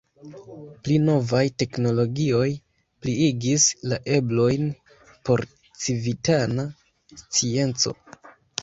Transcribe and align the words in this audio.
Pli 0.87 0.95
novaj 1.09 1.43
teknologioj 1.63 2.47
pliigis 3.05 3.69
la 3.93 4.01
eblojn 4.17 4.67
por 5.29 5.45
civitana 5.85 6.69
scienco. 7.25 7.97